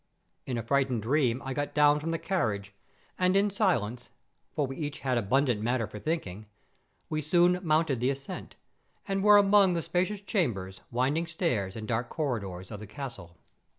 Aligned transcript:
In 0.47 0.57
a 0.57 0.63
frightened 0.63 1.03
dream 1.03 1.43
I 1.45 1.53
got 1.53 1.75
down 1.75 1.99
from 1.99 2.09
the 2.09 2.17
carriage, 2.17 2.73
and 3.19 3.37
in 3.37 3.51
silence, 3.51 4.09
for 4.51 4.65
we 4.65 4.77
had 4.77 4.83
each 4.83 5.05
abundant 5.05 5.61
matter 5.61 5.85
for 5.85 5.99
thinking; 5.99 6.47
we 7.07 7.21
soon 7.21 7.59
mounted 7.61 7.99
the 7.99 8.09
ascent, 8.09 8.55
and 9.07 9.23
were 9.23 9.37
among 9.37 9.73
the 9.73 9.83
spacious 9.83 10.21
chambers, 10.21 10.81
winding 10.89 11.27
stairs, 11.27 11.75
and 11.75 11.87
dark 11.87 12.09
corridors 12.09 12.71
of 12.71 12.79
the 12.79 12.87
castle. 12.87 13.37